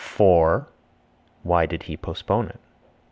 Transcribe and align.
(For) 0.03 0.67
why 1.43 1.67
did 1.67 1.83
he 1.83 1.95
postpone 1.95 2.47
it? 2.47 2.59